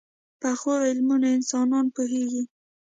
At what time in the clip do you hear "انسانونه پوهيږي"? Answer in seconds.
1.37-2.43